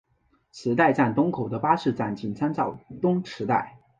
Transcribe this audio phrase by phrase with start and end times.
[0.51, 3.77] 池袋站东口的巴士站请参照东池袋。